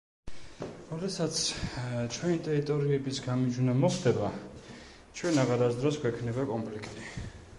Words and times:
როდესაც 0.91 1.41
ჩვენი 2.15 2.39
ტერიტორიების 2.47 3.19
გამიჯვნა 3.27 3.75
მოხდება, 3.83 4.31
ჩვენ 5.21 5.37
აღარასდროს 5.45 6.03
გვექნება 6.07 6.47
კონფლიქტი. 6.55 7.09